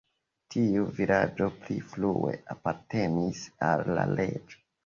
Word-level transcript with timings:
Tiu 0.53 0.85
vilaĝo 0.99 1.49
pli 1.59 1.77
frue 1.91 2.33
apartenis 2.57 3.47
al 3.71 3.89
la 4.01 4.11
reĝo. 4.19 4.65